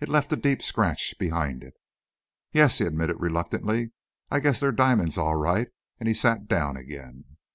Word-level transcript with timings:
It 0.00 0.08
left 0.08 0.32
a 0.32 0.36
deep 0.36 0.62
scratch 0.62 1.14
behind 1.18 1.62
it. 1.62 1.74
"Yes," 2.50 2.78
he 2.78 2.86
admitted 2.86 3.18
reluctantly, 3.20 3.92
"I 4.30 4.40
guess 4.40 4.58
they're 4.58 4.72
diamonds, 4.72 5.18
all 5.18 5.34
right," 5.36 5.68
and 6.00 6.08
he 6.08 6.14
sat 6.14 6.48
down 6.48 6.78
again. 6.78 7.36